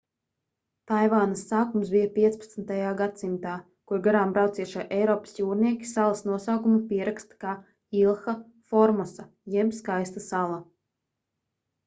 taivānas 0.91 1.41
sākums 1.49 1.89
bija 1.95 2.05
15. 2.13 2.77
gadsimtā 3.01 3.51
kur 3.91 3.99
garām 4.07 4.31
braucošie 4.37 4.85
eiropas 4.99 5.37
jūrnieki 5.41 5.89
salas 5.91 6.23
nosaukumu 6.29 6.79
pieraksta 6.93 7.37
kā 7.45 7.53
ilha 8.01 8.35
formosa 8.73 9.27
jeb 9.57 9.77
skaista 9.83 10.25
sala 10.31 10.57